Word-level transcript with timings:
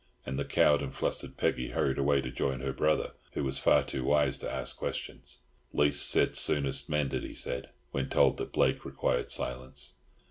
And 0.25 0.39
the 0.39 0.45
cowed 0.45 0.81
and 0.81 0.95
flustered 0.95 1.37
Peggy 1.37 1.67
hurried 1.69 1.99
away 1.99 2.21
to 2.21 2.31
join 2.31 2.59
her 2.61 2.73
brother, 2.73 3.11
who 3.33 3.43
was 3.43 3.59
far 3.59 3.83
too 3.83 4.03
wise 4.03 4.39
to 4.39 4.49
ask 4.51 4.75
questions. 4.75 5.41
"Least 5.73 6.09
said 6.09 6.35
soonest 6.35 6.89
mended," 6.89 7.21
he 7.21 7.35
said, 7.35 7.69
when 7.91 8.09
told 8.09 8.37
that 8.37 8.51
Blake 8.51 8.83
required 8.83 9.29
silence. 9.29 9.93